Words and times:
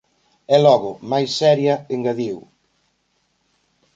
E 0.55 0.57
logo, 0.65 0.91
máis 1.11 1.29
seria, 1.39 1.75
engadiu: 1.95 2.37